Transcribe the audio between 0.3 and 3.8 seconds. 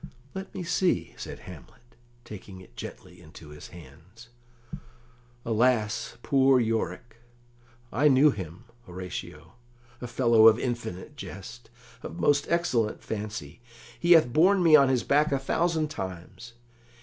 "Let me see," said Hamlet, taking it gently into his